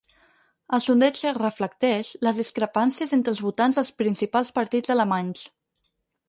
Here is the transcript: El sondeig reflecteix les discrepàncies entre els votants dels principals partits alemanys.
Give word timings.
El 0.77 0.81
sondeig 0.85 1.19
reflecteix 1.37 2.09
les 2.27 2.39
discrepàncies 2.43 3.13
entre 3.19 3.31
els 3.35 3.43
votants 3.49 3.79
dels 3.81 3.93
principals 4.01 4.51
partits 4.57 4.95
alemanys. 4.97 5.47